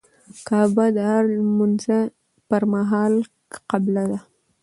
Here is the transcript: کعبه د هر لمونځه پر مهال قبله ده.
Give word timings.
کعبه 0.47 0.85
د 0.95 0.97
هر 1.11 1.23
لمونځه 1.37 1.97
پر 2.49 2.63
مهال 2.73 3.13
قبله 3.69 4.03
ده. 4.11 4.19